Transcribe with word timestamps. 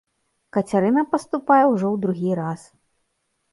Кацярына 0.55 1.03
паступае 1.11 1.59
ўжо 1.73 1.85
ў 1.91 1.95
другі 2.07 2.31
раз. 2.43 2.61